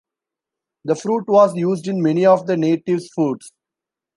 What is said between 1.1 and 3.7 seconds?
was used in many of the natives' foods.